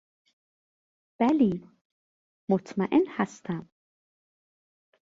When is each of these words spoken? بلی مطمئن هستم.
بلی 1.19 1.63
مطمئن 2.49 3.03
هستم. 3.07 3.69